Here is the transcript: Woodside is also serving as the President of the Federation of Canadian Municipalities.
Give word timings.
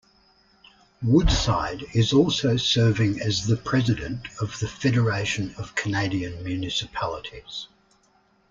Woodside 1.03 1.83
is 1.93 2.11
also 2.11 2.57
serving 2.57 3.19
as 3.21 3.45
the 3.45 3.55
President 3.55 4.25
of 4.41 4.57
the 4.57 4.67
Federation 4.67 5.53
of 5.59 5.75
Canadian 5.75 6.43
Municipalities. 6.43 7.67